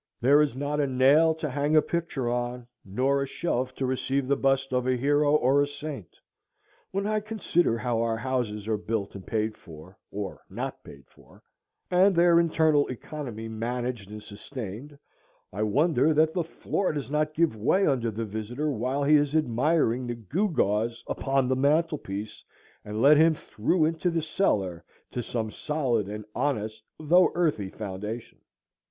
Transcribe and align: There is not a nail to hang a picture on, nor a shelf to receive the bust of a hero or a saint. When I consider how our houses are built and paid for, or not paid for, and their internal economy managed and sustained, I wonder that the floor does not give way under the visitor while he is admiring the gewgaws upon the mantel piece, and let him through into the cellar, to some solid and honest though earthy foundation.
There 0.19 0.41
is 0.41 0.55
not 0.55 0.79
a 0.79 0.87
nail 0.87 1.35
to 1.35 1.47
hang 1.47 1.75
a 1.75 1.81
picture 1.83 2.27
on, 2.27 2.65
nor 2.83 3.21
a 3.21 3.27
shelf 3.27 3.75
to 3.75 3.85
receive 3.85 4.27
the 4.27 4.35
bust 4.35 4.73
of 4.73 4.87
a 4.87 4.97
hero 4.97 5.35
or 5.35 5.61
a 5.61 5.67
saint. 5.67 6.15
When 6.89 7.05
I 7.05 7.19
consider 7.19 7.77
how 7.77 8.01
our 8.01 8.17
houses 8.17 8.67
are 8.67 8.77
built 8.77 9.13
and 9.13 9.23
paid 9.27 9.55
for, 9.55 9.99
or 10.09 10.41
not 10.49 10.83
paid 10.83 11.03
for, 11.07 11.43
and 11.91 12.15
their 12.15 12.39
internal 12.39 12.87
economy 12.87 13.47
managed 13.47 14.09
and 14.09 14.23
sustained, 14.23 14.97
I 15.53 15.61
wonder 15.61 16.15
that 16.15 16.33
the 16.33 16.43
floor 16.43 16.93
does 16.93 17.11
not 17.11 17.35
give 17.35 17.55
way 17.55 17.85
under 17.85 18.09
the 18.09 18.25
visitor 18.25 18.71
while 18.71 19.03
he 19.03 19.17
is 19.17 19.35
admiring 19.35 20.07
the 20.07 20.15
gewgaws 20.15 21.03
upon 21.05 21.47
the 21.47 21.55
mantel 21.55 21.99
piece, 21.99 22.43
and 22.83 23.03
let 23.03 23.17
him 23.17 23.35
through 23.35 23.85
into 23.85 24.09
the 24.09 24.23
cellar, 24.23 24.83
to 25.11 25.21
some 25.21 25.51
solid 25.51 26.09
and 26.09 26.25
honest 26.33 26.81
though 26.99 27.31
earthy 27.35 27.69
foundation. 27.69 28.39